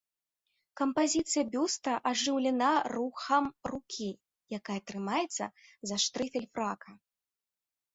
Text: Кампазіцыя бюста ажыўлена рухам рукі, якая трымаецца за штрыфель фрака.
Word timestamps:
Кампазіцыя 0.79 1.43
бюста 1.53 1.93
ажыўлена 2.13 2.71
рухам 2.95 3.45
рукі, 3.75 4.11
якая 4.63 4.79
трымаецца 4.93 5.53
за 5.93 6.05
штрыфель 6.09 6.53
фрака. 6.57 7.01